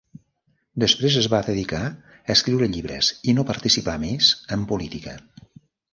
Després 0.83 1.17
es 1.19 1.27
va 1.33 1.41
dedicar 1.49 1.81
a 1.91 2.35
escriure 2.35 2.71
llibres 2.77 3.13
i 3.33 3.37
no 3.41 3.47
participà 3.53 3.99
més 4.09 4.35
en 4.57 4.65
política. 4.73 5.15